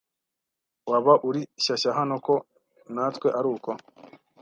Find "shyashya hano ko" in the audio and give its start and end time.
1.63-2.33